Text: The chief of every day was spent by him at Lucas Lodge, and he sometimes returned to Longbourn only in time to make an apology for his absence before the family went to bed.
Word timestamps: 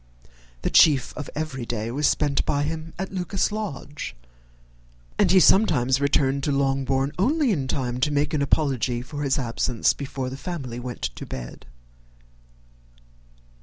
The 0.63 0.71
chief 0.71 1.15
of 1.15 1.29
every 1.35 1.63
day 1.63 1.91
was 1.91 2.07
spent 2.07 2.43
by 2.43 2.63
him 2.63 2.93
at 2.97 3.11
Lucas 3.13 3.51
Lodge, 3.51 4.15
and 5.19 5.29
he 5.29 5.39
sometimes 5.39 6.01
returned 6.01 6.43
to 6.45 6.51
Longbourn 6.51 7.11
only 7.19 7.51
in 7.51 7.67
time 7.67 7.99
to 7.99 8.09
make 8.11 8.33
an 8.33 8.41
apology 8.41 9.03
for 9.03 9.21
his 9.21 9.37
absence 9.37 9.93
before 9.93 10.31
the 10.31 10.37
family 10.37 10.79
went 10.79 11.03
to 11.03 11.25
bed. 11.27 11.67